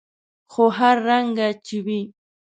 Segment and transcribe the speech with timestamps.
[0.51, 2.01] خو هر رنګه چې وي.